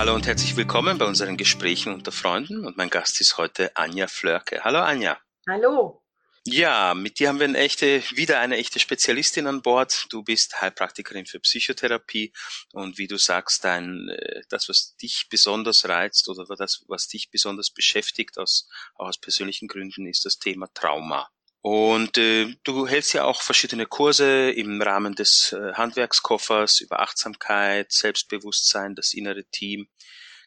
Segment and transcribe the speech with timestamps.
[0.00, 4.06] Hallo und herzlich willkommen bei unseren Gesprächen unter Freunden und mein Gast ist heute Anja
[4.06, 4.64] Flörke.
[4.64, 5.18] Hallo Anja.
[5.46, 6.02] Hallo.
[6.46, 10.06] Ja, mit dir haben wir eine echte, wieder eine echte Spezialistin an Bord.
[10.08, 12.32] Du bist Heilpraktikerin für Psychotherapie
[12.72, 17.28] und wie du sagst, dein, äh, das, was dich besonders reizt oder das, was dich
[17.28, 21.28] besonders beschäftigt, aus, auch aus persönlichen Gründen, ist das Thema Trauma.
[21.62, 27.92] Und äh, du hältst ja auch verschiedene Kurse im Rahmen des äh, Handwerkskoffers über Achtsamkeit,
[27.92, 29.88] Selbstbewusstsein, das innere Team.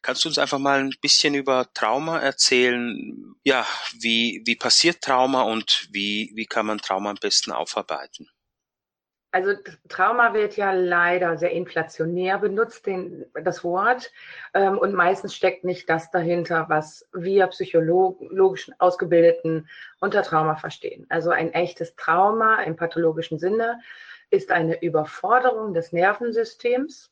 [0.02, 3.36] Kannst du uns einfach mal ein bisschen über Trauma erzählen?
[3.44, 3.66] Ja,
[4.00, 8.28] wie, wie passiert Trauma und wie, wie kann man Trauma am besten aufarbeiten?
[9.34, 9.54] Also
[9.90, 14.12] Trauma wird ja leider sehr inflationär benutzt, den, das Wort.
[14.54, 19.68] Ähm, und meistens steckt nicht das dahinter, was wir psychologisch Ausgebildeten
[20.00, 21.08] unter Trauma verstehen.
[21.10, 23.82] Also ein echtes Trauma im pathologischen Sinne
[24.30, 27.10] ist eine Überforderung des Nervensystems.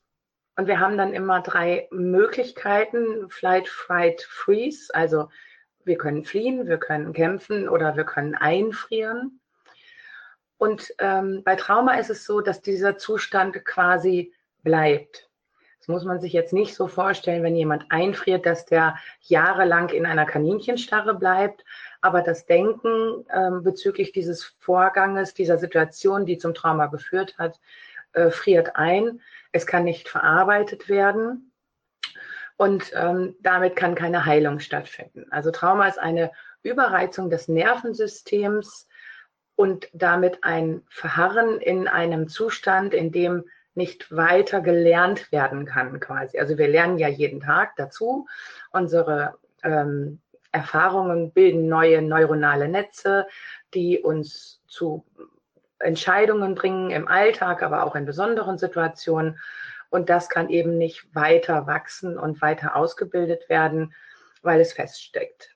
[0.56, 4.94] Und wir haben dann immer drei Möglichkeiten, Flight, Fight, Freeze.
[4.94, 5.28] Also
[5.84, 9.40] wir können fliehen, wir können kämpfen oder wir können einfrieren.
[10.62, 14.32] Und ähm, bei Trauma ist es so, dass dieser Zustand quasi
[14.62, 15.28] bleibt.
[15.80, 20.06] Das muss man sich jetzt nicht so vorstellen, wenn jemand einfriert, dass der jahrelang in
[20.06, 21.64] einer Kaninchenstarre bleibt.
[22.00, 27.58] Aber das Denken ähm, bezüglich dieses Vorganges, dieser Situation, die zum Trauma geführt hat,
[28.12, 29.20] äh, friert ein.
[29.50, 31.52] Es kann nicht verarbeitet werden.
[32.56, 35.26] Und ähm, damit kann keine Heilung stattfinden.
[35.32, 36.30] Also Trauma ist eine
[36.62, 38.86] Überreizung des Nervensystems,
[39.62, 46.40] und damit ein Verharren in einem Zustand, in dem nicht weiter gelernt werden kann quasi.
[46.40, 48.26] Also wir lernen ja jeden Tag dazu.
[48.72, 53.28] Unsere ähm, Erfahrungen bilden neue neuronale Netze,
[53.72, 55.06] die uns zu
[55.78, 59.38] Entscheidungen bringen im Alltag, aber auch in besonderen Situationen.
[59.90, 63.94] Und das kann eben nicht weiter wachsen und weiter ausgebildet werden,
[64.42, 65.54] weil es feststeckt.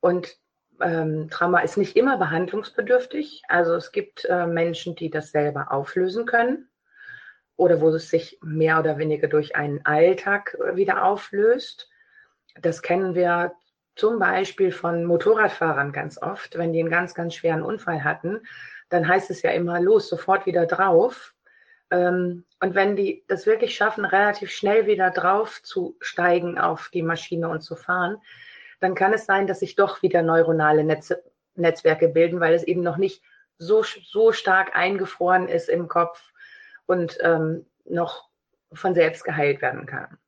[0.00, 0.38] Und
[0.80, 3.42] ähm, Trauma ist nicht immer behandlungsbedürftig.
[3.48, 6.68] Also es gibt äh, Menschen, die das selber auflösen können
[7.56, 11.90] oder wo es sich mehr oder weniger durch einen Alltag äh, wieder auflöst.
[12.60, 13.52] Das kennen wir
[13.96, 16.56] zum Beispiel von Motorradfahrern ganz oft.
[16.56, 18.40] Wenn die einen ganz, ganz schweren Unfall hatten,
[18.88, 21.34] dann heißt es ja immer los, sofort wieder drauf.
[21.90, 27.02] Ähm, und wenn die das wirklich schaffen, relativ schnell wieder drauf zu steigen auf die
[27.02, 28.16] Maschine und zu fahren,
[28.80, 31.22] dann kann es sein, dass sich doch wieder neuronale Netze,
[31.54, 33.22] Netzwerke bilden, weil es eben noch nicht
[33.58, 36.32] so, so stark eingefroren ist im Kopf
[36.86, 38.28] und ähm, noch
[38.72, 40.18] von selbst geheilt werden kann.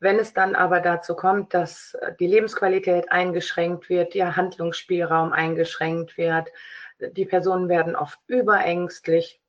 [0.00, 6.48] Wenn es dann aber dazu kommt, dass die Lebensqualität eingeschränkt wird, der Handlungsspielraum eingeschränkt wird,
[7.00, 9.40] die Personen werden oft überängstlich,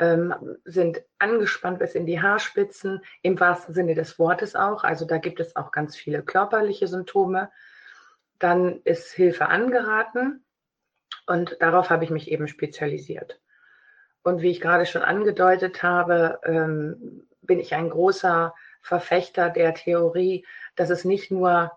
[0.00, 0.34] ähm,
[0.64, 4.82] sind angespannt bis in die Haarspitzen, im wahrsten Sinne des Wortes auch.
[4.82, 7.50] Also da gibt es auch ganz viele körperliche Symptome.
[8.38, 10.42] Dann ist Hilfe angeraten
[11.26, 13.40] und darauf habe ich mich eben spezialisiert.
[14.22, 20.46] Und wie ich gerade schon angedeutet habe, ähm, bin ich ein großer Verfechter der Theorie,
[20.76, 21.72] dass es nicht nur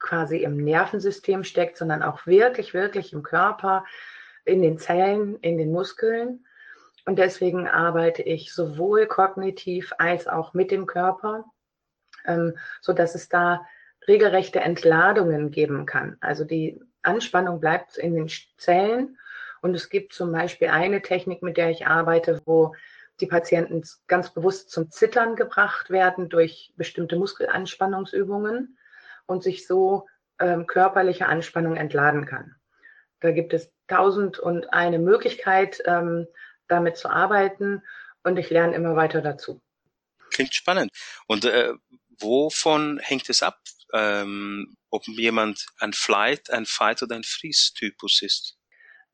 [0.00, 3.84] quasi im Nervensystem steckt, sondern auch wirklich, wirklich im Körper,
[4.44, 6.44] in den Zellen, in den Muskeln.
[7.06, 11.44] Und deswegen arbeite ich sowohl kognitiv als auch mit dem Körper,
[12.26, 13.64] ähm, so dass es da
[14.06, 16.16] regelrechte Entladungen geben kann.
[16.20, 18.28] Also die Anspannung bleibt in den
[18.58, 19.18] Zellen.
[19.62, 22.74] Und es gibt zum Beispiel eine Technik, mit der ich arbeite, wo
[23.20, 28.78] die Patienten ganz bewusst zum Zittern gebracht werden durch bestimmte Muskelanspannungsübungen
[29.26, 30.06] und sich so
[30.38, 32.54] ähm, körperliche Anspannung entladen kann.
[33.20, 36.26] Da gibt es tausend und eine Möglichkeit, ähm,
[36.70, 37.82] damit zu arbeiten
[38.22, 39.60] und ich lerne immer weiter dazu.
[40.30, 40.90] Klingt spannend.
[41.26, 41.72] Und äh,
[42.18, 43.58] wovon hängt es ab,
[43.92, 48.56] ähm, ob jemand ein Flight, ein Fight oder ein Freeze-Typus ist?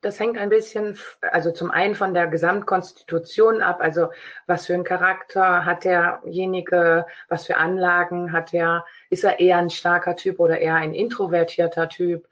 [0.03, 0.99] Das hängt ein bisschen,
[1.32, 4.11] also zum einen von der Gesamtkonstitution ab, also
[4.47, 9.70] was für einen Charakter hat derjenige, was für Anlagen hat er, ist er eher ein
[9.70, 12.29] starker Typ oder eher ein introvertierter Typ.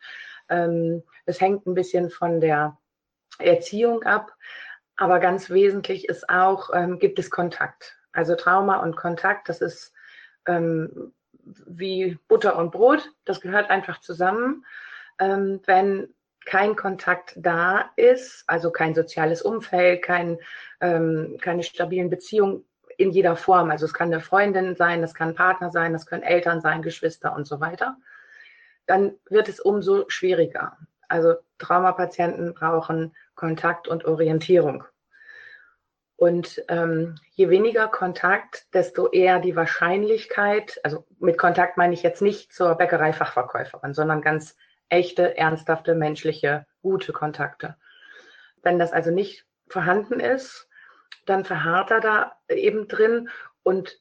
[0.51, 2.77] Ähm, es hängt ein bisschen von der
[3.39, 4.33] Erziehung ab.
[4.97, 7.97] Aber ganz wesentlich ist auch, ähm, gibt es Kontakt.
[8.13, 9.93] Also Trauma und Kontakt, das ist
[10.47, 11.13] ähm,
[11.67, 14.65] wie Butter und Brot, das gehört einfach zusammen.
[15.19, 16.15] Ähm, wenn
[16.45, 20.39] kein Kontakt da ist, also kein soziales Umfeld, kein,
[20.81, 22.65] ähm, keine stabilen Beziehungen
[22.97, 26.07] in jeder Form, also es kann eine Freundin sein, das kann ein Partner sein, das
[26.07, 27.97] können Eltern sein, Geschwister und so weiter,
[28.87, 30.77] dann wird es umso schwieriger.
[31.09, 34.85] Also Traumapatienten brauchen Kontakt und Orientierung.
[36.17, 42.23] Und ähm, je weniger Kontakt, desto eher die Wahrscheinlichkeit, also mit Kontakt meine ich jetzt
[42.23, 44.57] nicht zur Bäckerei-Fachverkäuferin, sondern ganz
[44.89, 47.77] echte, ernsthafte, menschliche, gute Kontakte.
[48.63, 50.69] Wenn das also nicht vorhanden ist,
[51.27, 53.29] dann verharrt er da eben drin
[53.63, 54.01] und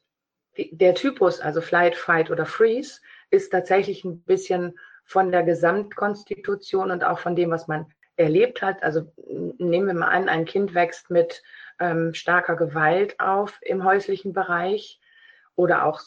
[0.56, 3.00] die, der Typus, also Flight, Fight oder Freeze,
[3.30, 7.86] ist tatsächlich ein bisschen von der Gesamtkonstitution und auch von dem, was man
[8.16, 8.82] erlebt hat.
[8.82, 9.12] Also
[9.58, 11.42] nehmen wir mal an, ein Kind wächst mit
[11.80, 15.00] ähm, starker Gewalt auf im häuslichen Bereich
[15.56, 16.00] oder auch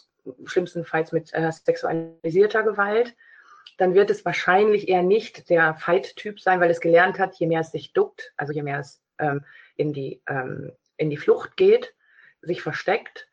[0.45, 3.15] schlimmstenfalls mit äh, sexualisierter Gewalt,
[3.77, 7.61] dann wird es wahrscheinlich eher nicht der Fight-Typ sein, weil es gelernt hat, je mehr
[7.61, 9.45] es sich duckt, also je mehr es ähm,
[9.75, 11.93] in, die, ähm, in die Flucht geht,
[12.41, 13.27] sich versteckt,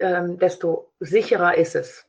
[0.00, 2.06] ähm, desto sicherer ist es.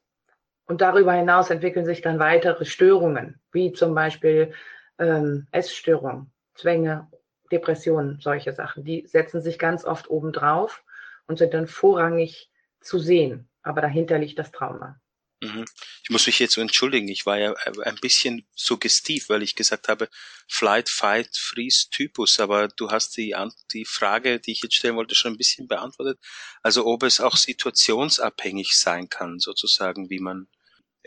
[0.67, 4.53] Und darüber hinaus entwickeln sich dann weitere Störungen, wie zum Beispiel
[4.97, 7.07] ähm, Essstörungen, Zwänge,
[7.51, 8.83] Depressionen, solche Sachen.
[8.83, 10.83] Die setzen sich ganz oft obendrauf
[11.27, 12.50] und sind dann vorrangig
[12.81, 13.47] zu sehen.
[13.62, 15.00] Aber dahinter liegt das Trauma.
[15.41, 15.65] Mhm.
[16.03, 17.53] Ich muss mich jetzt entschuldigen, ich war ja
[17.83, 20.07] ein bisschen suggestiv, weil ich gesagt habe,
[20.47, 23.35] Flight, Fight, Freeze Typus, aber du hast die,
[23.73, 26.19] die Frage, die ich jetzt stellen wollte, schon ein bisschen beantwortet.
[26.62, 30.47] Also ob es auch situationsabhängig sein kann, sozusagen, wie man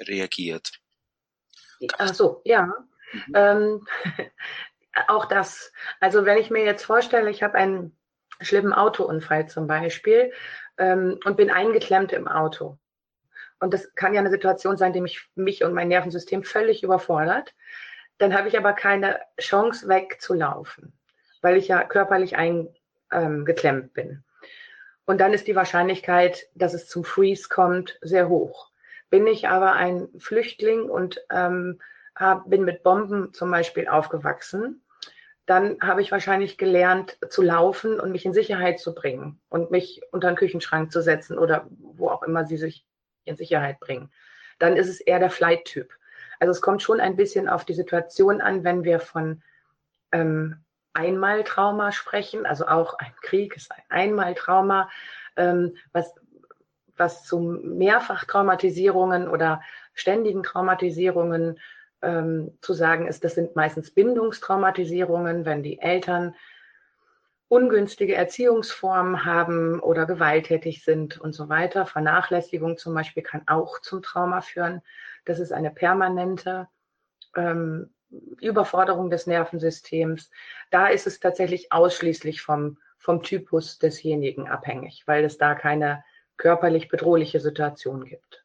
[0.07, 0.73] reagiert.
[1.99, 2.73] Ach so, ja.
[3.13, 3.33] Mhm.
[3.35, 3.87] Ähm,
[5.09, 5.73] auch das.
[6.01, 7.97] Also wenn ich mir jetzt vorstelle, ich habe einen
[8.41, 10.33] schlimmen Autounfall zum Beispiel
[10.79, 12.79] ähm, und bin eingeklemmt im Auto.
[13.61, 17.55] Und das kann ja eine Situation sein, die mich, mich und mein Nervensystem völlig überfordert.
[18.19, 20.93] Dann habe ich aber keine Chance wegzulaufen,
[21.41, 24.25] weil ich ja körperlich eingeklemmt ähm, bin.
[25.07, 28.68] Und dann ist die Wahrscheinlichkeit, dass es zum Freeze kommt, sehr hoch.
[29.11, 31.81] Bin ich aber ein Flüchtling und ähm,
[32.15, 34.83] hab, bin mit Bomben zum Beispiel aufgewachsen,
[35.47, 40.03] dann habe ich wahrscheinlich gelernt zu laufen und mich in Sicherheit zu bringen und mich
[40.11, 42.85] unter den Küchenschrank zu setzen oder wo auch immer sie sich
[43.25, 44.13] in Sicherheit bringen.
[44.59, 45.91] Dann ist es eher der Flight-Typ.
[46.39, 49.43] Also es kommt schon ein bisschen auf die Situation an, wenn wir von
[50.13, 54.91] ähm, Einmaltrauma sprechen, also auch ein Krieg ist ein Einmaltrauma,
[55.37, 56.13] ähm, was,
[56.99, 59.63] was zu Mehrfachtraumatisierungen oder
[59.95, 61.59] ständigen Traumatisierungen
[62.03, 66.35] ähm, zu sagen ist, das sind meistens Bindungstraumatisierungen, wenn die Eltern
[67.49, 71.87] ungünstige Erziehungsformen haben oder gewalttätig sind und so weiter.
[71.87, 74.83] Vernachlässigung zum Beispiel kann auch zum Trauma führen.
[75.25, 76.69] Das ist eine permanente
[77.35, 77.91] ähm,
[78.41, 80.31] Überforderung des Nervensystems.
[80.71, 86.05] Da ist es tatsächlich ausschließlich vom, vom Typus desjenigen abhängig, weil es da keine
[86.39, 88.45] körperlich bedrohliche Situation gibt.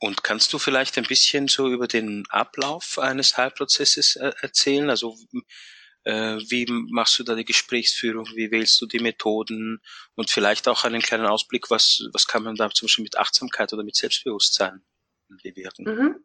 [0.00, 4.90] Und kannst du vielleicht ein bisschen so über den Ablauf eines Heilprozesses äh, erzählen?
[4.90, 5.16] Also
[6.04, 8.26] äh, wie machst du da die Gesprächsführung?
[8.34, 9.80] Wie wählst du die Methoden?
[10.14, 13.72] Und vielleicht auch einen kleinen Ausblick, was, was kann man da zum Beispiel mit Achtsamkeit
[13.72, 14.82] oder mit Selbstbewusstsein
[15.42, 15.84] bewirken?
[15.84, 16.24] Mhm.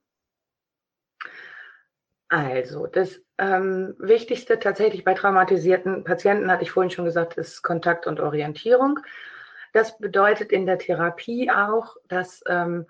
[2.30, 8.08] Also, das ähm, Wichtigste tatsächlich bei traumatisierten Patienten, hatte ich vorhin schon gesagt, ist Kontakt
[8.08, 9.00] und Orientierung.
[9.74, 12.86] Das bedeutet in der Therapie auch, dass ähm,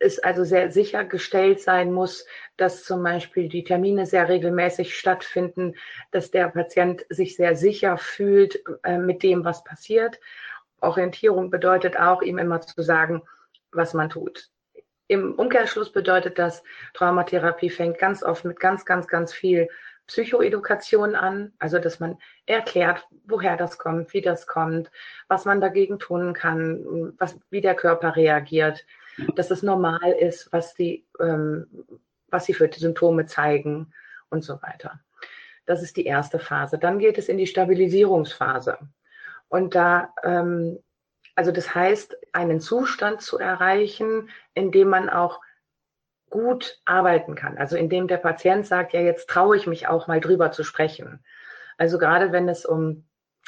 [0.00, 5.74] es also sehr sichergestellt sein muss, dass zum Beispiel die Termine sehr regelmäßig stattfinden,
[6.10, 10.18] dass der Patient sich sehr sicher fühlt äh, mit dem, was passiert.
[10.80, 13.22] Orientierung bedeutet auch, ihm immer zu sagen,
[13.72, 14.48] was man tut.
[15.06, 16.62] Im Umkehrschluss bedeutet das,
[16.94, 19.68] Traumatherapie fängt ganz oft mit ganz, ganz, ganz viel
[20.10, 24.90] Psychoedukation an, also dass man erklärt, woher das kommt, wie das kommt,
[25.28, 28.84] was man dagegen tun kann, was, wie der Körper reagiert
[29.34, 31.66] dass es normal ist, was die, ähm,
[32.28, 33.92] was sie für Symptome zeigen
[34.30, 35.00] und so weiter.
[35.66, 36.78] Das ist die erste Phase.
[36.78, 38.78] Dann geht es in die Stabilisierungsphase.
[39.48, 40.78] Und da, ähm,
[41.34, 45.40] also das heißt, einen Zustand zu erreichen, in dem man auch
[46.30, 47.58] gut arbeiten kann.
[47.58, 50.64] Also in dem der Patient sagt, ja, jetzt traue ich mich auch mal drüber zu
[50.64, 51.22] sprechen.
[51.76, 53.04] Also gerade wenn es um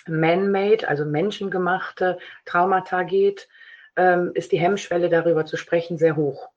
[0.06, 3.48] man-made, also menschengemachte Traumata geht,
[3.96, 6.48] ähm, ist die Hemmschwelle darüber zu sprechen sehr hoch.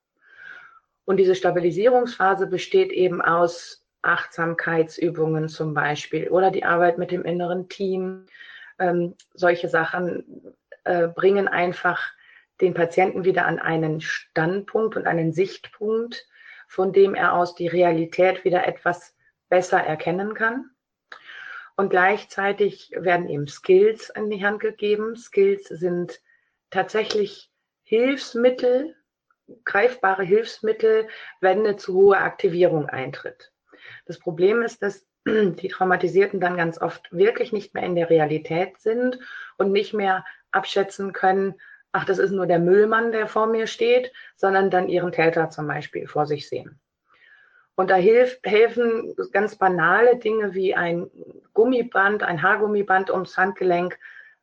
[1.05, 7.69] Und diese Stabilisierungsphase besteht eben aus Achtsamkeitsübungen zum Beispiel oder die Arbeit mit dem inneren
[7.69, 8.25] Team.
[8.79, 12.11] Ähm, solche Sachen äh, bringen einfach
[12.61, 16.27] den Patienten wieder an einen Standpunkt und einen Sichtpunkt,
[16.67, 19.15] von dem er aus die Realität wieder etwas
[19.49, 20.71] besser erkennen kann.
[21.75, 25.15] Und gleichzeitig werden ihm Skills in die Hand gegeben.
[25.15, 26.21] Skills sind
[26.69, 27.51] tatsächlich
[27.83, 28.95] Hilfsmittel,
[29.65, 31.07] greifbare Hilfsmittel,
[31.41, 33.51] wenn eine zu hohe Aktivierung eintritt.
[34.05, 38.79] Das Problem ist, dass die Traumatisierten dann ganz oft wirklich nicht mehr in der Realität
[38.79, 39.19] sind
[39.57, 41.55] und nicht mehr abschätzen können,
[41.95, 45.65] ach, das ist nur der Müllmann, der vor mir steht, sondern dann ihren Täter zum
[45.65, 46.77] Beispiel vor sich sehen.
[47.75, 51.09] Und da hilft, helfen ganz banale Dinge wie ein
[51.53, 53.97] Gummiband, ein Haargummiband ums Handgelenk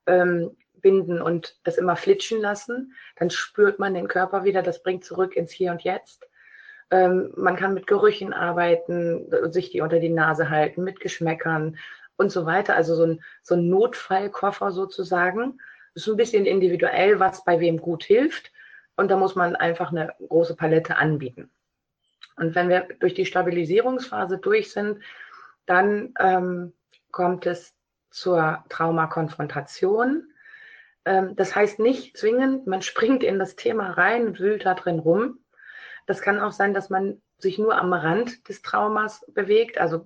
[0.06, 2.94] ähm, binden und das immer flitschen lassen.
[3.16, 6.26] Dann spürt man den Körper wieder, das bringt zurück ins Hier und Jetzt.
[6.90, 11.76] Ähm, man kann mit Gerüchen arbeiten, sich die unter die Nase halten, mit Geschmäckern
[12.16, 12.76] und so weiter.
[12.76, 15.58] Also so ein, so ein Notfallkoffer sozusagen.
[15.94, 18.52] Ist ein bisschen individuell, was bei wem gut hilft.
[18.96, 21.50] Und da muss man einfach eine große Palette anbieten.
[22.36, 25.00] Und wenn wir durch die Stabilisierungsphase durch sind,
[25.66, 26.72] dann ähm,
[27.10, 27.74] kommt es
[28.10, 30.32] zur Traumakonfrontation.
[31.04, 34.98] Ähm, das heißt nicht zwingend, man springt in das Thema rein und wühlt da drin
[34.98, 35.38] rum,
[36.06, 40.04] das kann auch sein, dass man sich nur am Rand des Traumas bewegt, also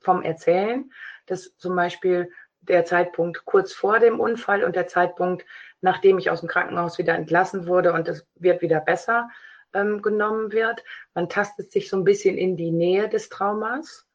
[0.00, 0.90] vom Erzählen,
[1.26, 5.44] dass zum Beispiel der Zeitpunkt kurz vor dem Unfall und der Zeitpunkt,
[5.80, 9.28] nachdem ich aus dem Krankenhaus wieder entlassen wurde und es wird wieder besser
[9.72, 10.84] ähm, genommen wird.
[11.14, 14.06] Man tastet sich so ein bisschen in die Nähe des Traumas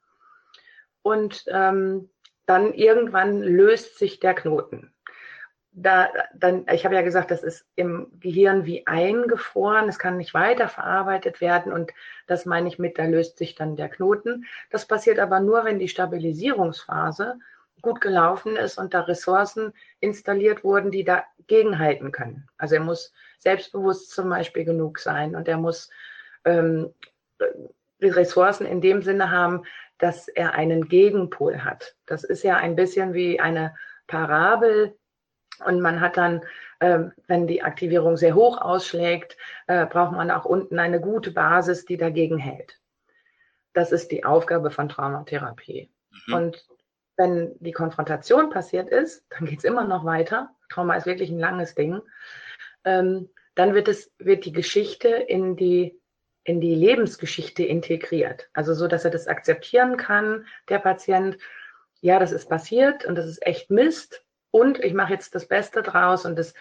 [1.01, 2.09] und ähm,
[2.45, 4.93] dann irgendwann löst sich der Knoten
[5.75, 10.33] da, dann, ich habe ja gesagt, das ist im Gehirn wie eingefroren, es kann nicht
[10.33, 11.91] weiterverarbeitet werden und
[12.27, 14.45] das meine ich mit, da löst sich dann der Knoten.
[14.69, 17.39] Das passiert aber nur, wenn die Stabilisierungsphase
[17.83, 22.47] gut gelaufen ist und da Ressourcen installiert wurden, die dagegen halten können.
[22.57, 25.91] Also er muss selbstbewusst zum Beispiel genug sein und er muss
[26.45, 26.91] ähm,
[28.01, 29.63] Ressourcen in dem Sinne haben,
[29.99, 31.95] dass er einen Gegenpol hat.
[32.07, 33.75] Das ist ja ein bisschen wie eine
[34.07, 34.97] Parabel,
[35.65, 36.41] und man hat dann,
[36.79, 39.37] äh, wenn die Aktivierung sehr hoch ausschlägt,
[39.67, 42.79] äh, braucht man auch unten eine gute Basis, die dagegen hält.
[43.73, 45.91] Das ist die Aufgabe von Traumatherapie.
[46.27, 46.33] Mhm.
[46.33, 46.67] Und
[47.17, 50.55] wenn die Konfrontation passiert ist, dann geht es immer noch weiter.
[50.69, 52.01] Trauma ist wirklich ein langes Ding.
[52.83, 55.99] Ähm, dann wird es, wird die Geschichte in die,
[56.43, 58.49] in die Lebensgeschichte integriert.
[58.53, 61.37] Also so, dass er das akzeptieren kann, der Patient.
[62.01, 65.81] Ja, das ist passiert und das ist echt Mist und ich mache jetzt das Beste
[65.81, 66.53] draus und das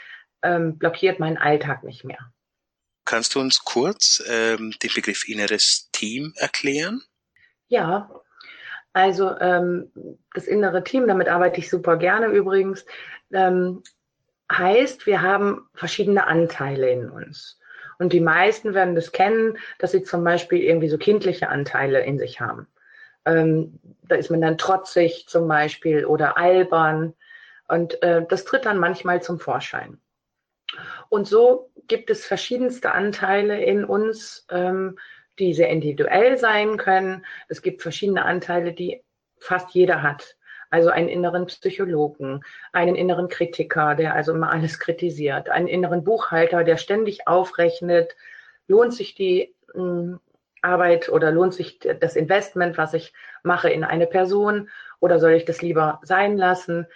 [0.42, 2.32] ähm, blockiert meinen Alltag nicht mehr.
[3.04, 7.02] Kannst du uns kurz ähm, den Begriff inneres Team erklären?
[7.66, 8.21] Ja,
[8.92, 9.90] also ähm,
[10.34, 12.84] das innere Team, damit arbeite ich super gerne übrigens,
[13.32, 13.82] ähm,
[14.50, 17.58] heißt, wir haben verschiedene Anteile in uns.
[17.98, 22.18] Und die meisten werden das kennen, dass sie zum Beispiel irgendwie so kindliche Anteile in
[22.18, 22.66] sich haben.
[23.24, 27.14] Ähm, da ist man dann trotzig zum Beispiel oder albern.
[27.68, 29.98] Und äh, das tritt dann manchmal zum Vorschein.
[31.08, 34.98] Und so gibt es verschiedenste Anteile in uns, ähm,
[35.38, 37.24] die sehr individuell sein können.
[37.48, 39.02] Es gibt verschiedene Anteile, die
[39.38, 40.36] fast jeder hat.
[40.70, 46.64] Also einen inneren Psychologen, einen inneren Kritiker, der also immer alles kritisiert, einen inneren Buchhalter,
[46.64, 48.16] der ständig aufrechnet,
[48.68, 50.20] lohnt sich die mh, hm,
[50.62, 53.12] Arbeit oder lohnt sich das Investment, was ich
[53.42, 54.70] mache in eine Person
[55.00, 56.86] oder soll ich das lieber sein lassen?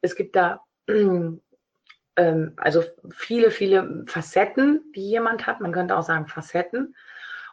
[0.00, 2.82] Es gibt da ähm, also
[3.12, 5.60] viele, viele Facetten, die jemand hat.
[5.60, 6.94] Man könnte auch sagen Facetten.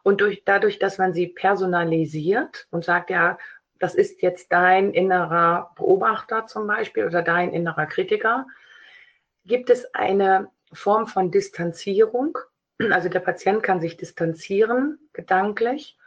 [0.03, 3.38] Und durch, dadurch, dass man sie personalisiert und sagt, ja,
[3.79, 8.46] das ist jetzt dein innerer Beobachter zum Beispiel oder dein innerer Kritiker,
[9.46, 12.38] gibt es eine Form von Distanzierung.
[12.91, 15.98] Also der Patient kann sich distanzieren, gedanklich,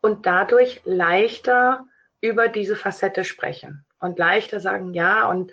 [0.00, 1.86] und dadurch leichter
[2.20, 5.52] über diese Facette sprechen und leichter sagen, ja, und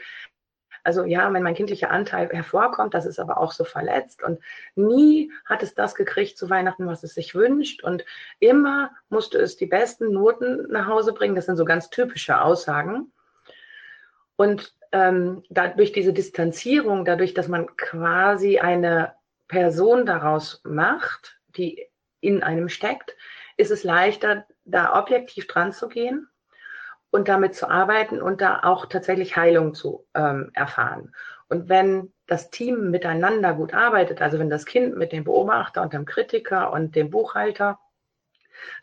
[0.84, 4.40] also ja, wenn mein kindlicher Anteil hervorkommt, das ist aber auch so verletzt und
[4.76, 8.04] nie hat es das gekriegt zu Weihnachten, was es sich wünscht und
[8.40, 11.36] immer musste es die besten Noten nach Hause bringen.
[11.36, 13.12] Das sind so ganz typische Aussagen.
[14.36, 19.14] Und ähm, dadurch diese Distanzierung, dadurch, dass man quasi eine
[19.48, 21.88] Person daraus macht, die
[22.22, 23.16] in einem steckt,
[23.58, 26.28] ist es leichter, da objektiv dran zu gehen
[27.12, 31.14] und damit zu arbeiten und da auch tatsächlich Heilung zu ähm, erfahren.
[31.50, 35.92] Und wenn das Team miteinander gut arbeitet, also wenn das Kind mit dem Beobachter und
[35.92, 37.78] dem Kritiker und dem Buchhalter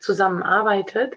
[0.01, 1.17] zusammenarbeitet,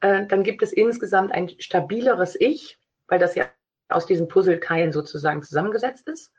[0.00, 2.78] äh, dann gibt es insgesamt ein stabileres Ich,
[3.08, 3.46] weil das ja
[3.88, 6.32] aus diesen Puzzleteilen sozusagen zusammengesetzt ist.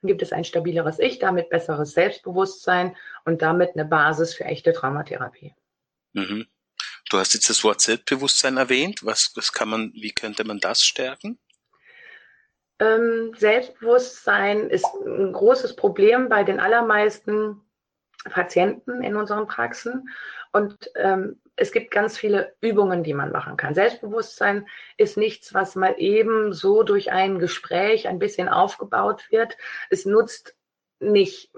[0.00, 4.72] Dann gibt es ein stabileres Ich, damit besseres Selbstbewusstsein und damit eine Basis für echte
[4.72, 5.54] Traumatherapie.
[6.12, 6.46] Mhm.
[7.10, 9.00] Du hast jetzt das Wort Selbstbewusstsein erwähnt.
[9.02, 11.38] Was, was kann man, wie könnte man das stärken?
[12.78, 17.60] Ähm, Selbstbewusstsein ist ein großes Problem bei den allermeisten
[18.24, 20.08] Patienten in unseren Praxen.
[20.52, 23.74] Und ähm, es gibt ganz viele Übungen, die man machen kann.
[23.74, 24.66] Selbstbewusstsein
[24.96, 29.56] ist nichts, was mal eben so durch ein Gespräch ein bisschen aufgebaut wird.
[29.90, 30.56] Es nutzt
[31.02, 31.50] nicht,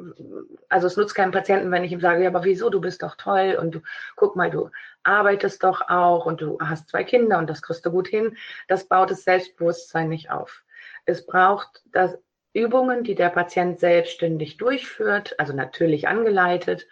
[0.68, 3.16] also es nutzt keinem Patienten, wenn ich ihm sage, ja, aber wieso, du bist doch
[3.16, 3.80] toll und du,
[4.16, 4.70] guck mal, du
[5.02, 8.36] arbeitest doch auch und du hast zwei Kinder und das kriegst du gut hin.
[8.68, 10.64] Das baut das Selbstbewusstsein nicht auf.
[11.04, 12.18] Es braucht das
[12.52, 16.86] Übungen, die der Patient selbstständig durchführt, also natürlich angeleitet.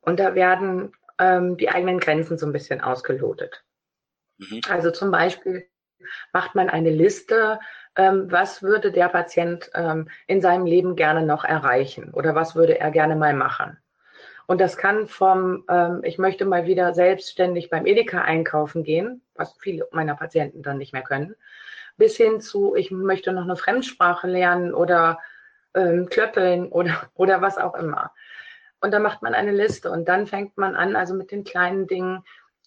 [0.00, 3.64] Und da werden ähm, die eigenen Grenzen so ein bisschen ausgelotet.
[4.38, 4.60] Mhm.
[4.68, 5.66] Also zum Beispiel
[6.32, 7.58] macht man eine Liste
[7.96, 12.78] ähm, was würde der Patient ähm, in seinem Leben gerne noch erreichen oder was würde
[12.78, 13.78] er gerne mal machen.
[14.46, 19.56] Und das kann vom, ähm, ich möchte mal wieder selbstständig beim Edeka einkaufen gehen, was
[19.58, 21.34] viele meiner Patienten dann nicht mehr können,
[21.96, 25.18] bis hin zu, ich möchte noch eine Fremdsprache lernen oder
[25.74, 28.12] ähm, klöppeln oder, oder was auch immer.
[28.80, 31.86] Und dann macht man eine Liste und dann fängt man an, also mit den kleinen
[31.86, 32.22] Dingen,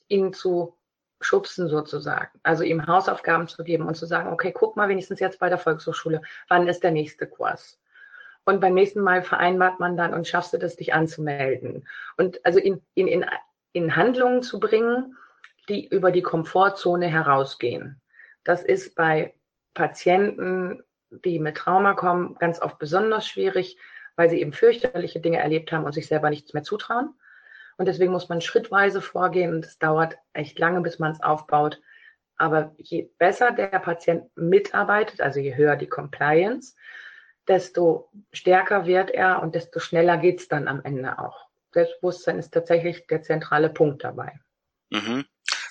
[0.08, 0.77] ihn zu
[1.20, 2.40] schubsen sozusagen.
[2.44, 5.58] Also ihm Hausaufgaben zu geben und zu sagen, okay, guck mal wenigstens jetzt bei der
[5.58, 7.80] Volkshochschule, wann ist der nächste Kurs?
[8.46, 11.88] Und beim nächsten Mal vereinbart man dann und schaffst du das, dich anzumelden.
[12.16, 13.26] Und also ihn, ihn in,
[13.74, 15.18] in Handlungen zu bringen,
[15.68, 18.02] die über die Komfortzone herausgehen.
[18.46, 19.34] Das ist bei
[19.74, 23.78] Patienten, die mit Trauma kommen, ganz oft besonders schwierig,
[24.16, 27.14] weil sie eben fürchterliche Dinge erlebt haben und sich selber nichts mehr zutrauen.
[27.78, 31.80] Und deswegen muss man schrittweise vorgehen und es dauert echt lange, bis man es aufbaut.
[32.36, 36.76] Aber je besser der Patient mitarbeitet, also je höher die Compliance,
[37.48, 41.48] desto stärker wird er und desto schneller geht es dann am Ende auch.
[41.72, 44.40] Selbstbewusstsein ist tatsächlich der zentrale Punkt dabei.
[44.90, 45.26] Mhm.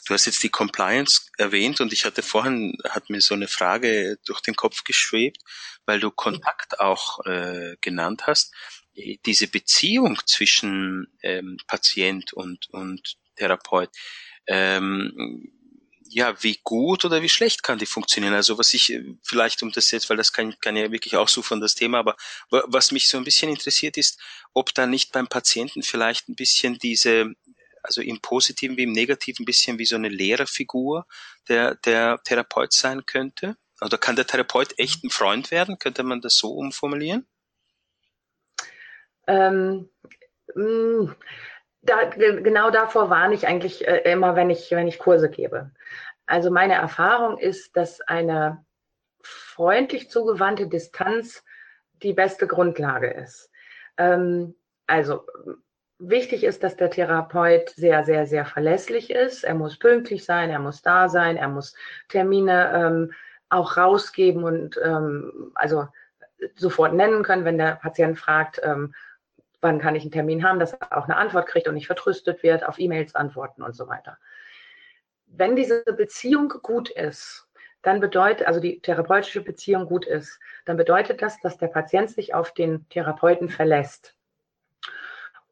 [0.06, 4.18] Du hast jetzt die Compliance erwähnt und ich hatte vorhin, hat mir so eine Frage
[4.24, 5.42] durch den Kopf geschwebt,
[5.84, 8.54] weil du Kontakt auch äh, genannt hast
[8.96, 13.90] diese Beziehung zwischen ähm, Patient und, und Therapeut,
[14.46, 15.52] ähm,
[16.08, 18.34] ja, wie gut oder wie schlecht kann die funktionieren?
[18.34, 21.28] Also was ich äh, vielleicht um das jetzt, weil das kann, kann ja wirklich auch
[21.28, 22.16] so von das Thema, aber
[22.50, 24.20] was mich so ein bisschen interessiert ist,
[24.54, 27.34] ob da nicht beim Patienten vielleicht ein bisschen diese,
[27.82, 31.06] also im Positiven wie im Negativen ein bisschen wie so eine Lehrerfigur
[31.48, 33.56] der, der Therapeut sein könnte?
[33.80, 35.78] Oder kann der Therapeut echt ein Freund werden?
[35.78, 37.26] Könnte man das so umformulieren?
[39.26, 39.88] Ähm,
[40.54, 41.10] mm,
[41.82, 45.70] da, genau davor warne ich eigentlich äh, immer, wenn ich, wenn ich Kurse gebe.
[46.26, 48.64] Also meine Erfahrung ist, dass eine
[49.22, 51.44] freundlich zugewandte Distanz
[52.02, 53.50] die beste Grundlage ist.
[53.96, 54.54] Ähm,
[54.86, 55.24] also
[55.98, 59.44] wichtig ist, dass der Therapeut sehr, sehr, sehr verlässlich ist.
[59.44, 61.74] Er muss pünktlich sein, er muss da sein, er muss
[62.08, 63.12] Termine ähm,
[63.48, 65.88] auch rausgeben und ähm, also
[66.56, 68.94] sofort nennen können, wenn der Patient fragt, ähm,
[69.60, 72.42] wann kann ich einen Termin haben, dass er auch eine Antwort kriegt und nicht vertröstet
[72.42, 74.18] wird, auf E-Mails antworten und so weiter.
[75.26, 77.48] Wenn diese Beziehung gut ist,
[77.82, 82.34] dann bedeutet, also die therapeutische Beziehung gut ist, dann bedeutet das, dass der Patient sich
[82.34, 84.16] auf den Therapeuten verlässt.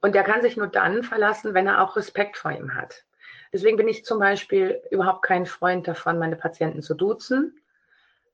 [0.00, 3.04] Und der kann sich nur dann verlassen, wenn er auch Respekt vor ihm hat.
[3.52, 7.60] Deswegen bin ich zum Beispiel überhaupt kein Freund davon, meine Patienten zu duzen.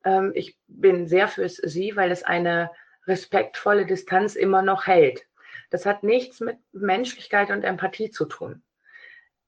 [0.03, 2.71] Ähm, ich bin sehr fürs Sie, weil es eine
[3.07, 5.27] respektvolle Distanz immer noch hält.
[5.71, 8.63] Das hat nichts mit Menschlichkeit und Empathie zu tun.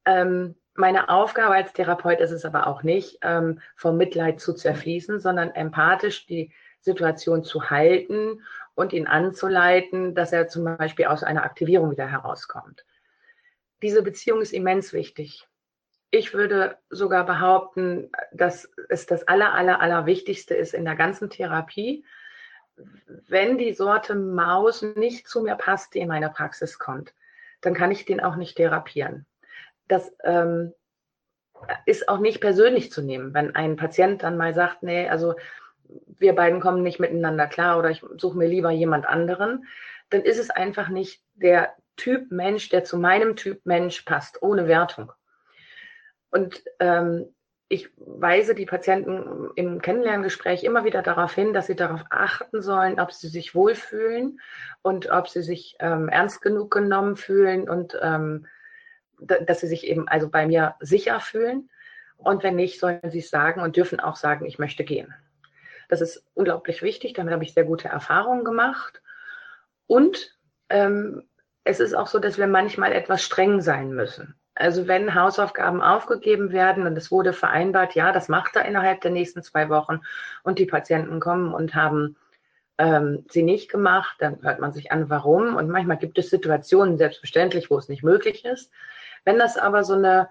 [0.05, 5.21] Ähm, meine Aufgabe als Therapeut ist es aber auch nicht, ähm, vom Mitleid zu zerfließen,
[5.21, 8.43] sondern empathisch die Situation zu halten
[8.75, 12.87] und ihn anzuleiten, dass er zum Beispiel aus einer Aktivierung wieder herauskommt.
[13.83, 15.47] Diese Beziehung ist immens wichtig.
[16.11, 21.31] Ich würde sogar behaupten, dass es das aller, aller, aller Wichtigste ist in der ganzen
[21.31, 22.05] Therapie,
[23.29, 27.15] wenn die Sorte Maus nicht zu mir passt, die in meine Praxis kommt,
[27.61, 29.27] dann kann ich den auch nicht therapieren.
[29.89, 30.73] Das ähm,
[31.87, 35.35] ist auch nicht persönlich zu nehmen, wenn ein Patient dann mal sagt, nee, also
[36.19, 39.67] wir beiden kommen nicht miteinander klar oder ich suche mir lieber jemand anderen,
[40.11, 44.67] dann ist es einfach nicht der Typ Mensch, der zu meinem Typ Mensch passt, ohne
[44.67, 45.13] Wertung.
[46.31, 47.35] Und ähm,
[47.73, 53.01] ich weise die Patienten im Kennenlerngespräch immer wieder darauf hin, dass sie darauf achten sollen,
[53.01, 54.41] ob sie sich wohlfühlen
[54.83, 58.47] und ob sie sich ähm, ernst genug genommen fühlen und ähm,
[59.19, 61.71] dass sie sich eben also bei mir sicher fühlen.
[62.19, 65.15] Und wenn nicht, sollen sie es sagen und dürfen auch sagen, ich möchte gehen.
[65.89, 67.15] Das ist unglaublich wichtig.
[67.15, 69.01] Damit habe ich sehr gute Erfahrungen gemacht.
[69.87, 70.37] Und
[70.69, 71.27] ähm,
[71.65, 74.35] es ist auch so, dass wir manchmal etwas streng sein müssen.
[74.55, 79.11] Also wenn Hausaufgaben aufgegeben werden und es wurde vereinbart, ja, das macht er innerhalb der
[79.11, 80.01] nächsten zwei Wochen
[80.43, 82.17] und die Patienten kommen und haben
[82.79, 85.57] ähm, sie nicht gemacht, dann hört man sich an, warum.
[85.57, 88.71] Und manchmal gibt es Situationen, selbstverständlich, wo es nicht möglich ist.
[89.25, 90.29] Wenn das aber so eine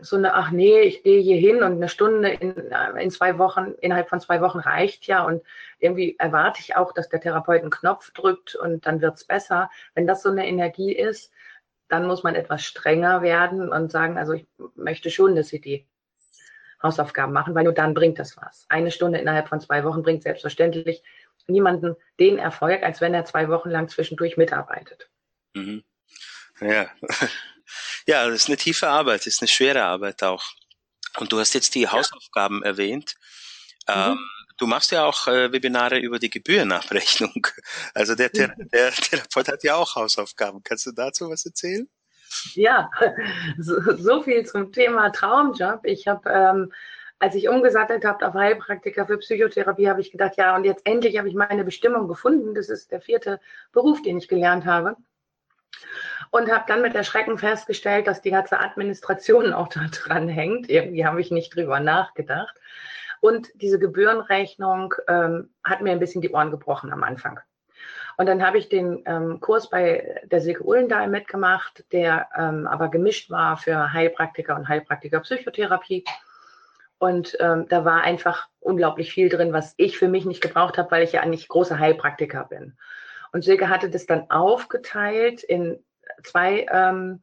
[0.00, 2.54] so eine, ach nee, ich gehe hier hin und eine Stunde in,
[2.98, 5.42] in zwei Wochen, innerhalb von zwei Wochen reicht ja und
[5.78, 9.70] irgendwie erwarte ich auch, dass der Therapeut einen Knopf drückt und dann wird's besser.
[9.94, 11.32] Wenn das so eine Energie ist,
[11.94, 15.86] dann muss man etwas strenger werden und sagen, also ich möchte schon, dass Sie die
[16.82, 18.66] Hausaufgaben machen, weil nur dann bringt das was.
[18.68, 21.02] Eine Stunde innerhalb von zwei Wochen bringt selbstverständlich
[21.46, 25.08] niemanden den Erfolg, als wenn er zwei Wochen lang zwischendurch mitarbeitet.
[25.54, 25.84] Mhm.
[26.60, 26.90] Ja.
[28.06, 30.44] ja, das ist eine tiefe Arbeit, das ist eine schwere Arbeit auch.
[31.18, 32.70] Und du hast jetzt die Hausaufgaben ja.
[32.70, 33.14] erwähnt.
[33.86, 33.94] Mhm.
[33.94, 37.46] Ähm, du machst ja auch äh, Webinare über die Gebührenabrechnung.
[37.94, 40.62] Also der, der, der Therapeut hat ja auch Hausaufgaben.
[40.62, 41.88] Kannst du dazu was erzählen?
[42.54, 42.90] Ja,
[43.58, 45.80] so, so viel zum Thema Traumjob.
[45.84, 46.72] Ich habe, ähm,
[47.18, 51.16] als ich umgesattelt habe auf Heilpraktiker für Psychotherapie, habe ich gedacht, ja, und jetzt endlich
[51.18, 52.54] habe ich meine Bestimmung gefunden.
[52.54, 53.40] Das ist der vierte
[53.72, 54.96] Beruf, den ich gelernt habe.
[56.30, 60.68] Und habe dann mit Erschrecken festgestellt, dass die ganze Administration auch da dran hängt.
[60.68, 62.54] Irgendwie habe ich nicht drüber nachgedacht.
[63.24, 67.40] Und diese Gebührenrechnung ähm, hat mir ein bisschen die Ohren gebrochen am Anfang.
[68.18, 72.90] Und dann habe ich den ähm, Kurs bei der Silke Uhlendahl mitgemacht, der ähm, aber
[72.90, 76.04] gemischt war für Heilpraktiker und Heilpraktiker Psychotherapie.
[76.98, 80.90] Und ähm, da war einfach unglaublich viel drin, was ich für mich nicht gebraucht habe,
[80.90, 82.76] weil ich ja eigentlich großer Heilpraktiker bin.
[83.32, 85.82] Und Silke hatte das dann aufgeteilt in
[86.24, 87.22] zwei ähm,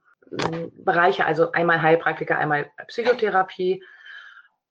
[0.83, 3.83] Bereiche, also einmal Heilpraktiker, einmal Psychotherapie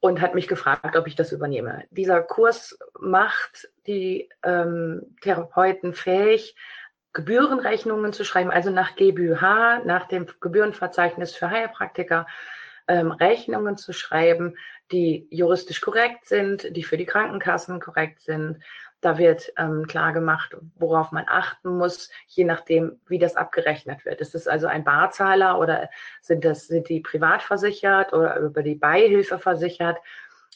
[0.00, 1.84] und hat mich gefragt, ob ich das übernehme.
[1.90, 6.56] Dieser Kurs macht die ähm, Therapeuten fähig,
[7.12, 12.26] Gebührenrechnungen zu schreiben, also nach GBH, nach dem Gebührenverzeichnis für Heilpraktiker,
[12.90, 14.56] ähm, Rechnungen zu schreiben,
[14.90, 18.58] die juristisch korrekt sind, die für die Krankenkassen korrekt sind,
[19.00, 24.20] da wird ähm, klar gemacht, worauf man achten muss, je nachdem, wie das abgerechnet wird.
[24.20, 25.88] Ist es also ein Barzahler oder
[26.20, 29.98] sind das, sind die privat versichert oder über die Beihilfe versichert?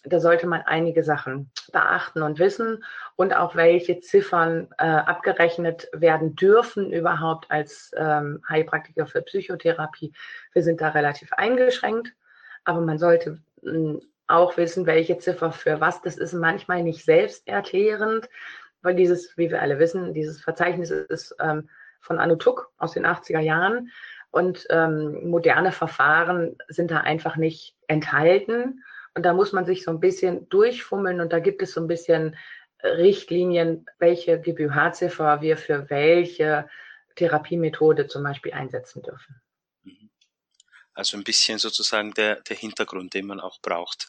[0.07, 2.85] Da sollte man einige Sachen beachten und wissen
[3.16, 10.12] und auch welche Ziffern äh, abgerechnet werden dürfen überhaupt als ähm, Heilpraktiker für Psychotherapie.
[10.53, 12.12] Wir sind da relativ eingeschränkt,
[12.64, 16.03] aber man sollte hm, auch wissen, welche Ziffer für was.
[16.03, 18.29] Das ist manchmal nicht selbsterklärend,
[18.83, 21.68] weil dieses, wie wir alle wissen, dieses Verzeichnis ist ähm,
[22.00, 23.90] von Anutuk aus den 80er Jahren
[24.31, 28.83] und ähm, moderne Verfahren sind da einfach nicht enthalten.
[29.14, 31.87] Und da muss man sich so ein bisschen durchfummeln und da gibt es so ein
[31.87, 32.37] bisschen
[32.83, 36.68] Richtlinien, welche GBH-Ziffer wir für welche
[37.14, 39.40] Therapiemethode zum Beispiel einsetzen dürfen.
[40.94, 44.09] Also ein bisschen sozusagen der, der Hintergrund, den man auch braucht.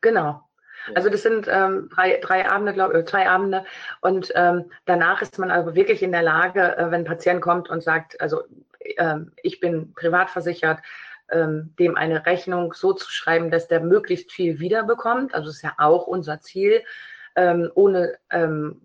[0.00, 0.48] Genau.
[0.94, 3.64] Also das sind ähm, drei, drei Abende, glaube ich, zwei Abende.
[4.00, 7.70] Und ähm, danach ist man aber wirklich in der Lage, äh, wenn ein Patient kommt
[7.70, 8.42] und sagt, also
[8.96, 10.80] ähm, ich bin privat versichert,
[11.30, 15.34] ähm, dem eine Rechnung so zu schreiben, dass der möglichst viel wiederbekommt.
[15.34, 16.82] Also das ist ja auch unser Ziel,
[17.36, 18.80] ähm, ohne ähm,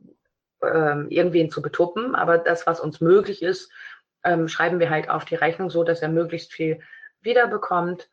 [0.62, 2.16] ähm, irgendwen zu betuppen.
[2.16, 3.72] Aber das, was uns möglich ist,
[4.28, 6.82] ähm, schreiben wir halt auf die Rechnung so, dass er möglichst viel
[7.22, 8.10] wiederbekommt.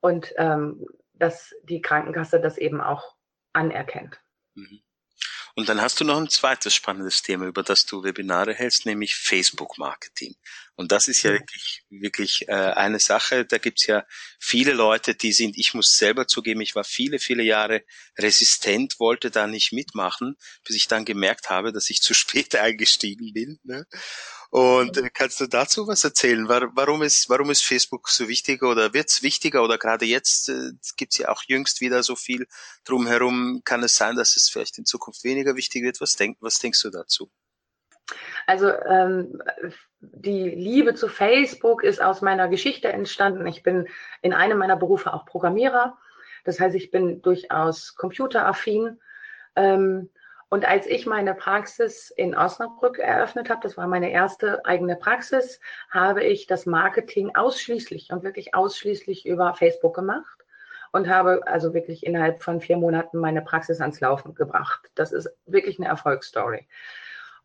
[0.00, 0.86] Und ähm,
[1.20, 3.14] dass die Krankenkasse das eben auch
[3.52, 4.18] anerkennt.
[4.54, 4.80] Mhm.
[5.54, 9.16] Und dann hast du noch ein zweites spannendes Thema, über das du Webinare hältst, nämlich
[9.16, 10.36] Facebook-Marketing.
[10.80, 13.44] Und das ist ja wirklich, wirklich äh, eine Sache.
[13.44, 14.06] Da gibt's ja
[14.38, 17.82] viele Leute, die sind, ich muss selber zugeben, ich war viele, viele Jahre
[18.18, 23.34] resistent, wollte da nicht mitmachen, bis ich dann gemerkt habe, dass ich zu spät eingestiegen
[23.34, 23.58] bin.
[23.62, 23.84] Ne?
[24.48, 26.48] Und äh, kannst du dazu was erzählen?
[26.48, 31.18] Warum ist, warum ist Facebook so wichtig oder wird's wichtiger oder gerade jetzt äh, gibt's
[31.18, 32.46] ja auch jüngst wieder so viel
[32.84, 33.60] drumherum.
[33.66, 36.00] Kann es sein, dass es vielleicht in Zukunft weniger wichtig wird?
[36.00, 37.30] Was, denk, was denkst du dazu?
[38.46, 39.42] Also ähm,
[40.00, 43.46] die Liebe zu Facebook ist aus meiner Geschichte entstanden.
[43.46, 43.88] Ich bin
[44.22, 45.98] in einem meiner Berufe auch Programmierer.
[46.44, 49.00] Das heißt, ich bin durchaus computeraffin.
[49.56, 50.10] Ähm,
[50.48, 55.60] und als ich meine Praxis in Osnabrück eröffnet habe, das war meine erste eigene Praxis,
[55.90, 60.44] habe ich das Marketing ausschließlich und wirklich ausschließlich über Facebook gemacht
[60.90, 64.90] und habe also wirklich innerhalb von vier Monaten meine Praxis ans Laufen gebracht.
[64.96, 66.66] Das ist wirklich eine Erfolgsstory.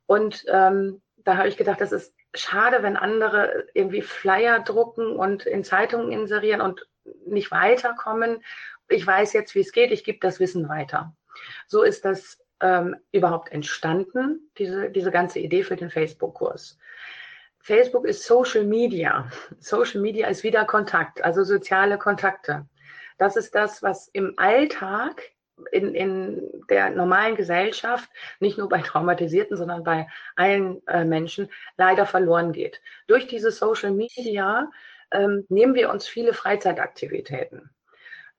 [0.05, 5.45] Und ähm, da habe ich gedacht, das ist schade, wenn andere irgendwie Flyer drucken und
[5.45, 6.87] in Zeitungen inserieren und
[7.25, 8.43] nicht weiterkommen.
[8.89, 11.15] Ich weiß jetzt, wie es geht, ich gebe das Wissen weiter.
[11.67, 16.77] So ist das ähm, überhaupt entstanden, diese, diese ganze Idee für den Facebook-Kurs.
[17.59, 19.29] Facebook ist Social Media.
[19.59, 22.67] Social Media ist wieder Kontakt, also soziale Kontakte.
[23.17, 25.23] Das ist das, was im Alltag
[25.71, 32.05] in, in der normalen Gesellschaft, nicht nur bei Traumatisierten, sondern bei allen äh, Menschen leider
[32.05, 32.81] verloren geht.
[33.07, 34.69] Durch diese Social Media
[35.11, 37.69] ähm, nehmen wir uns viele Freizeitaktivitäten.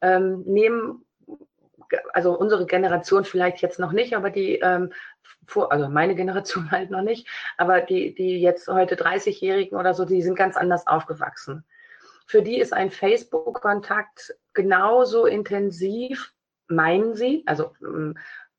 [0.01, 1.07] Ähm, nehmen
[2.13, 4.93] also unsere Generation vielleicht jetzt noch nicht, aber die ähm,
[5.47, 10.05] vor, also meine Generation halt noch nicht, aber die, die jetzt heute 30-Jährigen oder so,
[10.05, 11.65] die sind ganz anders aufgewachsen.
[12.27, 16.33] Für die ist ein Facebook-Kontakt genauso intensiv,
[16.69, 18.19] meinen sie, also ähm,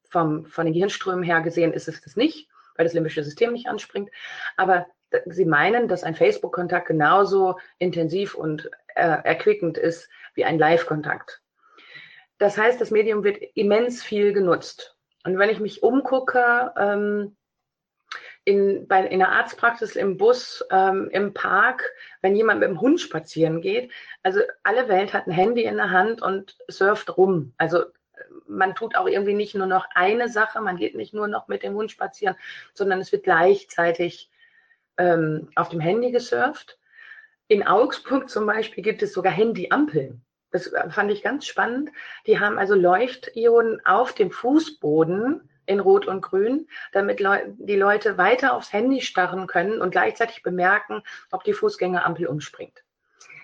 [0.10, 3.68] vom, von den Gehirnströmen her gesehen ist es das nicht, weil das limbische System nicht
[3.68, 4.10] anspringt,
[4.56, 4.86] aber
[5.26, 11.42] sie meinen, dass ein Facebook-Kontakt genauso intensiv und äh, erquickend ist wie ein Live-Kontakt.
[12.38, 14.96] Das heißt, das Medium wird immens viel genutzt.
[15.24, 17.36] Und wenn ich mich umgucke, ähm,
[18.44, 21.84] in, bei, in der Arztpraxis, im Bus, ähm, im Park,
[22.22, 23.92] wenn jemand mit dem Hund spazieren geht,
[24.24, 27.54] also alle Welt hat ein Handy in der Hand und surft rum.
[27.58, 27.84] Also
[28.48, 31.64] man tut auch irgendwie nicht nur noch eine Sache, man geht nicht nur noch mit
[31.64, 32.36] dem Hund spazieren,
[32.74, 34.30] sondern es wird gleichzeitig
[34.98, 36.78] ähm, auf dem Handy gesurft.
[37.48, 40.22] In Augsburg zum Beispiel gibt es sogar Handyampeln.
[40.52, 41.90] Das fand ich ganz spannend.
[42.26, 48.54] Die haben also Leuchtionen auf dem Fußboden in Rot und Grün, damit die Leute weiter
[48.54, 52.84] aufs Handy starren können und gleichzeitig bemerken, ob die Fußgängerampel umspringt.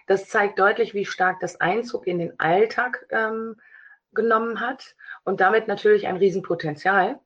[0.08, 3.58] Das zeigt deutlich, wie stark das Einzug in den Alltag ähm,
[4.14, 7.20] genommen hat und damit natürlich ein Riesenpotenzial.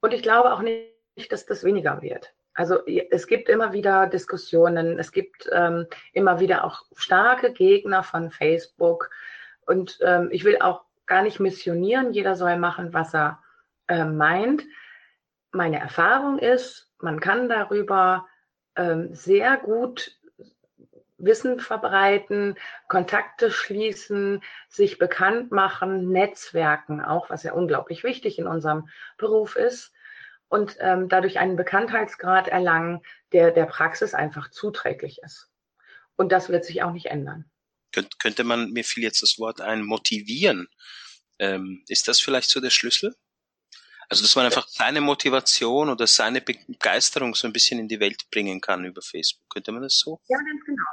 [0.00, 2.32] Und ich glaube auch nicht, dass das weniger wird.
[2.54, 8.30] Also es gibt immer wieder Diskussionen, es gibt ähm, immer wieder auch starke Gegner von
[8.30, 9.10] Facebook.
[9.66, 13.42] Und ähm, ich will auch gar nicht missionieren, jeder soll machen, was er
[13.88, 14.64] äh, meint.
[15.52, 18.26] Meine Erfahrung ist, man kann darüber
[18.74, 20.16] ähm, sehr gut
[21.18, 22.56] Wissen verbreiten,
[22.88, 29.92] Kontakte schließen, sich bekannt machen, Netzwerken, auch was ja unglaublich wichtig in unserem Beruf ist
[30.48, 33.02] und ähm, dadurch einen Bekanntheitsgrad erlangen,
[33.32, 35.48] der der Praxis einfach zuträglich ist.
[36.16, 37.50] Und das wird sich auch nicht ändern.
[37.92, 40.68] Könnt, könnte man, mir fiel jetzt das Wort ein, motivieren.
[41.38, 43.14] Ähm, ist das vielleicht so der Schlüssel?
[44.08, 48.30] Also, dass man einfach seine Motivation oder seine Begeisterung so ein bisschen in die Welt
[48.30, 49.48] bringen kann über Facebook.
[49.50, 50.20] Könnte man das so?
[50.28, 50.84] Ja, ganz genau.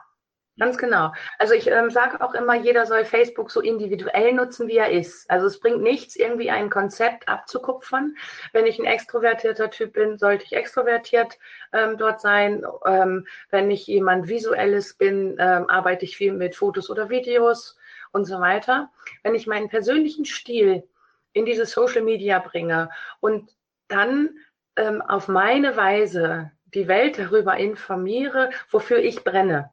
[0.60, 1.12] Ganz genau.
[1.40, 5.28] Also ich ähm, sage auch immer, jeder soll Facebook so individuell nutzen, wie er ist.
[5.32, 8.16] Also es bringt nichts, irgendwie ein Konzept abzukupfern.
[8.52, 11.40] Wenn ich ein extrovertierter Typ bin, sollte ich extrovertiert
[11.74, 12.64] ähm, dort sein.
[12.86, 17.76] Ähm, wenn ich jemand Visuelles bin, ähm, arbeite ich viel mit Fotos oder Videos
[18.12, 18.92] und so weiter.
[19.24, 20.88] Wenn ich meinen persönlichen Stil
[21.34, 23.50] in diese Social Media bringe und
[23.88, 24.38] dann
[24.76, 29.73] ähm, auf meine Weise die Welt darüber informiere, wofür ich brenne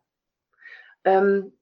[1.05, 1.53] ähm,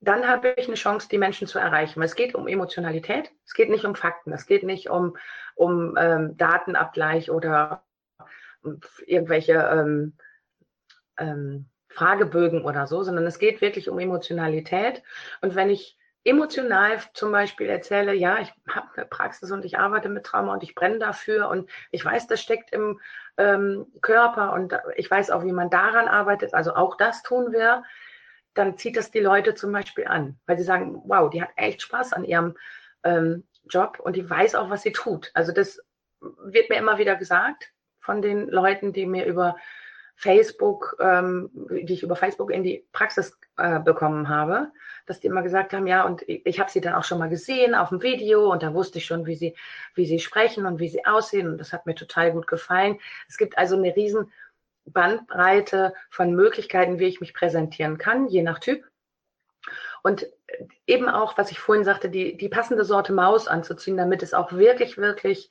[0.00, 2.02] dann habe ich eine Chance, die Menschen zu erreichen.
[2.02, 5.16] es geht um Emotionalität, es geht nicht um Fakten, es geht nicht um,
[5.54, 7.84] um ähm, Datenabgleich oder
[9.06, 10.16] irgendwelche ähm,
[11.18, 15.02] ähm, Fragebögen oder so, sondern es geht wirklich um Emotionalität.
[15.40, 20.08] Und wenn ich emotional zum Beispiel erzähle, ja, ich habe eine Praxis und ich arbeite
[20.08, 23.00] mit Trauma und ich brenne dafür und ich weiß, das steckt im
[23.36, 27.84] ähm, Körper und ich weiß auch, wie man daran arbeitet, also auch das tun wir,
[28.54, 31.82] dann zieht das die Leute zum Beispiel an, weil sie sagen, wow, die hat echt
[31.82, 32.56] Spaß an ihrem
[33.02, 35.30] ähm, Job und die weiß auch, was sie tut.
[35.34, 35.80] Also das
[36.20, 39.56] wird mir immer wieder gesagt von den Leuten, die mir über
[40.16, 44.70] Facebook, ähm, die ich über Facebook in die Praxis äh, bekommen habe,
[45.06, 47.28] dass die immer gesagt haben, ja, und ich, ich habe sie dann auch schon mal
[47.28, 49.56] gesehen auf dem Video und da wusste ich schon, wie sie,
[49.94, 52.98] wie sie sprechen und wie sie aussehen und das hat mir total gut gefallen.
[53.28, 54.30] Es gibt also eine riesen
[54.86, 58.84] Bandbreite von Möglichkeiten, wie ich mich präsentieren kann, je nach Typ.
[60.02, 60.26] Und
[60.86, 64.52] eben auch, was ich vorhin sagte, die, die passende Sorte Maus anzuziehen, damit es auch
[64.52, 65.48] wirklich, wirklich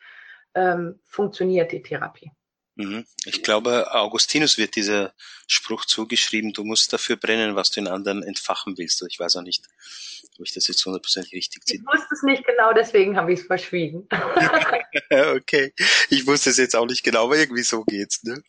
[0.53, 2.31] ähm, funktioniert, die Therapie.
[2.75, 3.05] Mhm.
[3.25, 5.13] Ich glaube, Augustinus wird dieser
[5.47, 9.03] Spruch zugeschrieben, du musst dafür brennen, was du in anderen entfachen willst.
[9.07, 9.63] Ich weiß auch nicht,
[10.39, 11.79] ob ich das jetzt hundertprozentig richtig ziehe.
[11.79, 14.07] Ich wusste es nicht genau, deswegen habe ich es verschwiegen.
[15.35, 15.73] okay,
[16.09, 18.23] ich wusste es jetzt auch nicht genau, aber irgendwie so geht's.
[18.23, 18.41] Ne?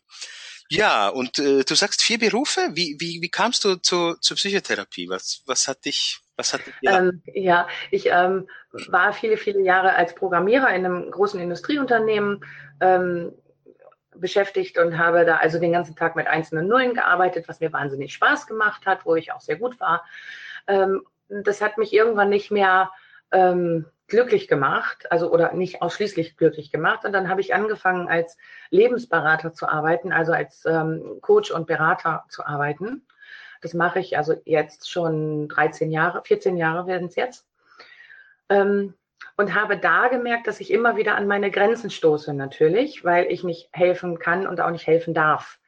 [0.69, 2.69] Ja, und äh, du sagst vier Berufe.
[2.73, 5.09] Wie, wie, wie kamst du zu, zur Psychotherapie?
[5.09, 8.47] Was, was hat dich, was hat dich ähm, Ja, ich ähm,
[8.87, 12.43] war viele, viele Jahre als Programmierer in einem großen Industrieunternehmen
[12.81, 13.31] ähm,
[14.15, 18.13] beschäftigt und habe da also den ganzen Tag mit einzelnen Nullen gearbeitet, was mir wahnsinnig
[18.13, 20.05] Spaß gemacht hat, wo ich auch sehr gut war.
[20.67, 22.91] Ähm, das hat mich irgendwann nicht mehr
[23.31, 27.05] ähm, glücklich gemacht, also oder nicht ausschließlich glücklich gemacht.
[27.05, 28.37] Und dann habe ich angefangen, als
[28.69, 33.05] Lebensberater zu arbeiten, also als ähm, Coach und Berater zu arbeiten.
[33.61, 37.47] Das mache ich also jetzt schon 13 Jahre, 14 Jahre werden es jetzt.
[38.49, 38.93] Ähm,
[39.37, 43.43] und habe da gemerkt, dass ich immer wieder an meine Grenzen stoße, natürlich, weil ich
[43.43, 45.59] nicht helfen kann und auch nicht helfen darf.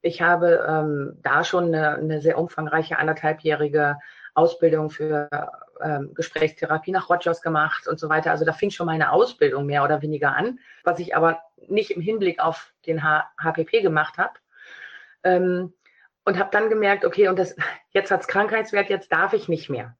[0.00, 3.98] Ich habe ähm, da schon eine, eine sehr umfangreiche anderthalbjährige
[4.34, 5.28] Ausbildung für
[5.82, 8.30] ähm, Gesprächstherapie nach Rogers gemacht und so weiter.
[8.30, 12.02] Also da fing schon meine Ausbildung mehr oder weniger an, was ich aber nicht im
[12.02, 14.34] Hinblick auf den H HPP gemacht habe.
[15.24, 15.72] Ähm,
[16.24, 17.56] und habe dann gemerkt, okay, und das,
[17.90, 19.96] jetzt hat's Krankheitswert, jetzt darf ich nicht mehr.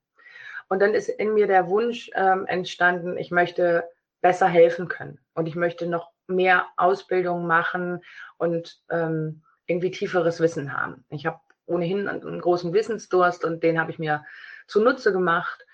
[0.68, 3.85] Und dann ist in mir der Wunsch ähm, entstanden, ich möchte
[4.21, 8.03] besser helfen können und ich möchte noch mehr Ausbildung machen
[8.38, 11.05] und ähm, irgendwie tieferes Wissen haben.
[11.11, 14.25] Ich habe ohnehin einen großen Wissensdurst und den habe ich mir
[14.66, 15.64] zunutze gemacht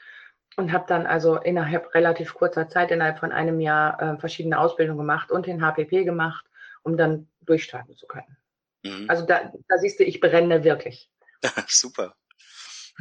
[0.57, 4.99] und habe dann also innerhalb relativ kurzer Zeit, innerhalb von einem Jahr, äh, verschiedene Ausbildungen
[4.99, 6.45] gemacht und den HPP gemacht,
[6.83, 8.37] um dann durchstarten zu können.
[8.83, 9.07] Mhm.
[9.09, 11.11] Also da, da siehst du, ich brenne wirklich.
[11.69, 12.15] Super.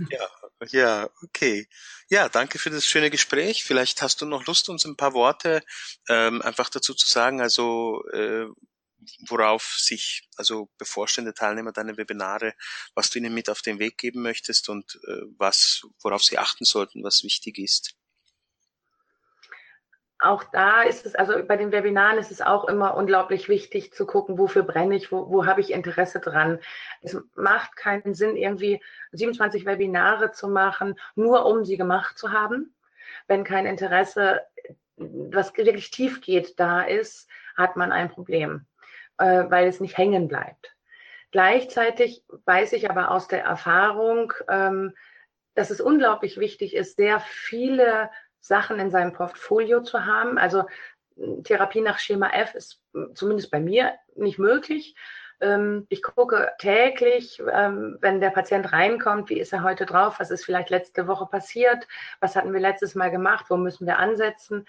[0.10, 0.27] Ja,
[0.69, 1.67] ja, okay.
[2.10, 3.63] Ja, danke für das schöne Gespräch.
[3.63, 5.63] Vielleicht hast du noch Lust, uns ein paar Worte
[6.07, 8.45] ähm, einfach dazu zu sagen, also äh,
[9.27, 12.53] worauf sich also bevorstehende Teilnehmer deiner Webinare,
[12.95, 16.65] was du ihnen mit auf den Weg geben möchtest und äh, was, worauf sie achten
[16.65, 17.95] sollten, was wichtig ist
[20.19, 24.05] auch da ist es, also bei den Webinaren ist es auch immer unglaublich wichtig zu
[24.05, 26.60] gucken, wofür brenne ich, wo, wo habe ich Interesse dran.
[27.01, 28.81] Es macht keinen Sinn, irgendwie
[29.12, 32.73] 27 Webinare zu machen, nur um sie gemacht zu haben.
[33.27, 34.41] Wenn kein Interesse,
[34.95, 38.65] was wirklich tief geht, da ist, hat man ein Problem,
[39.17, 40.75] äh, weil es nicht hängen bleibt.
[41.32, 44.93] Gleichzeitig weiß ich aber aus der Erfahrung, ähm,
[45.56, 50.38] dass es unglaublich wichtig ist, sehr viele Sachen in seinem Portfolio zu haben.
[50.38, 50.63] Also
[51.43, 52.82] Therapie nach Schema F ist
[53.13, 54.95] zumindest bei mir nicht möglich.
[55.39, 60.32] Ähm, ich gucke täglich, ähm, wenn der Patient reinkommt, wie ist er heute drauf, was
[60.32, 61.88] ist vielleicht letzte Woche passiert,
[62.19, 64.65] was hatten wir letztes Mal gemacht, wo müssen wir ansetzen.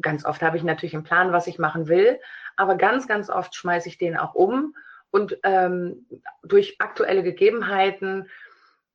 [0.00, 2.18] Ganz oft habe ich natürlich einen Plan, was ich machen will,
[2.56, 4.74] aber ganz, ganz oft schmeiße ich den auch um
[5.10, 6.06] und ähm,
[6.42, 8.28] durch aktuelle Gegebenheiten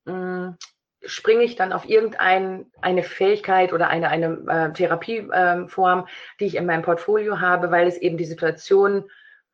[0.05, 0.57] mh,
[1.05, 6.03] springe ich dann auf irgendeine eine Fähigkeit oder eine, eine äh, Therapieform, äh,
[6.39, 9.09] die ich in meinem Portfolio habe, weil es eben die Situation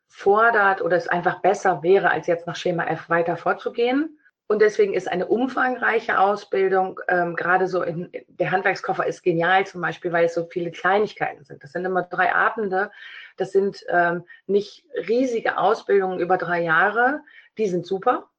[0.08, 4.20] fordert oder es einfach besser wäre, als jetzt nach Schema F weiter vorzugehen.
[4.48, 9.82] Und deswegen ist eine umfangreiche Ausbildung, ähm, gerade so in, der Handwerkskoffer ist genial zum
[9.82, 11.64] Beispiel, weil es so viele Kleinigkeiten sind.
[11.64, 12.92] Das sind immer drei Abende.
[13.38, 17.22] Das sind ähm, nicht riesige Ausbildungen über drei Jahre.
[17.58, 18.30] Die sind super.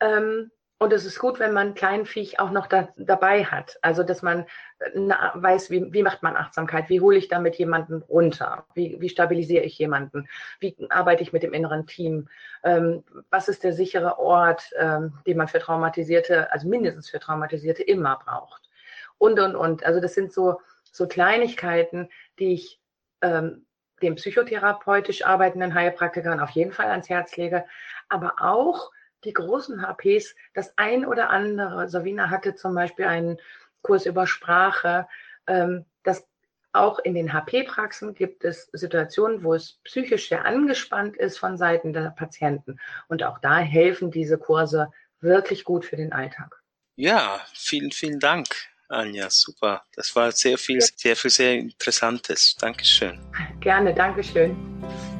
[0.00, 3.78] Ähm, und es ist gut, wenn man Kleinviech auch noch da, dabei hat.
[3.80, 4.40] Also, dass man
[4.78, 6.90] äh, na, weiß, wie, wie macht man Achtsamkeit?
[6.90, 8.66] Wie hole ich damit jemanden runter?
[8.74, 10.28] Wie, wie stabilisiere ich jemanden?
[10.60, 12.28] Wie arbeite ich mit dem inneren Team?
[12.62, 17.82] Ähm, was ist der sichere Ort, ähm, den man für Traumatisierte, also mindestens für Traumatisierte
[17.82, 18.68] immer braucht?
[19.16, 19.84] Und, und, und.
[19.86, 22.80] Also, das sind so, so Kleinigkeiten, die ich
[23.22, 23.64] ähm,
[24.02, 27.64] den psychotherapeutisch arbeitenden Heilpraktikern auf jeden Fall ans Herz lege,
[28.10, 28.90] aber auch
[29.26, 31.88] die großen HPs das ein oder andere.
[31.88, 33.38] Savina hatte zum Beispiel einen
[33.82, 35.06] Kurs über Sprache.
[35.46, 36.26] Ähm, das
[36.72, 41.92] auch in den HP-Praxen gibt es Situationen, wo es psychisch sehr angespannt ist von Seiten
[41.92, 42.78] der Patienten.
[43.08, 46.62] Und auch da helfen diese Kurse wirklich gut für den Alltag.
[46.96, 48.46] Ja, vielen, vielen Dank,
[48.88, 49.28] Anja.
[49.30, 49.84] Super.
[49.94, 52.56] Das war sehr viel, sehr viel, sehr Interessantes.
[52.56, 53.18] Dankeschön.
[53.60, 54.56] Gerne, Dankeschön.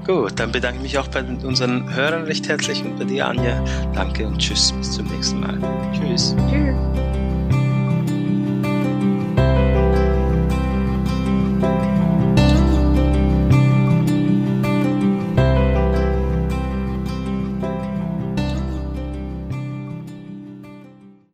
[0.06, 3.62] Gut, dann bedanke ich mich auch bei unseren Hörern recht herzlich und bei dir, Anja.
[3.92, 5.58] Danke und tschüss, bis zum nächsten Mal.
[5.92, 6.36] Tschüss.
[6.48, 6.76] Tschüss.